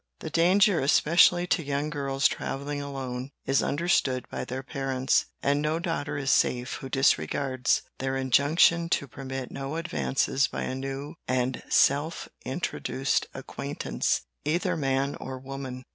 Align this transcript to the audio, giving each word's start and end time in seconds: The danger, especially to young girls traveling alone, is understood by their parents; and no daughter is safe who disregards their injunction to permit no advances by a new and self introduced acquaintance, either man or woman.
The 0.21 0.31
danger, 0.31 0.79
especially 0.79 1.45
to 1.45 1.63
young 1.63 1.91
girls 1.91 2.27
traveling 2.27 2.81
alone, 2.81 3.29
is 3.45 3.61
understood 3.61 4.27
by 4.31 4.45
their 4.45 4.63
parents; 4.63 5.25
and 5.43 5.61
no 5.61 5.77
daughter 5.77 6.17
is 6.17 6.31
safe 6.31 6.73
who 6.77 6.89
disregards 6.89 7.83
their 7.99 8.17
injunction 8.17 8.89
to 8.89 9.07
permit 9.07 9.51
no 9.51 9.75
advances 9.75 10.47
by 10.47 10.63
a 10.63 10.73
new 10.73 11.13
and 11.27 11.61
self 11.69 12.27
introduced 12.43 13.27
acquaintance, 13.35 14.21
either 14.43 14.75
man 14.75 15.13
or 15.19 15.37
woman. 15.37 15.83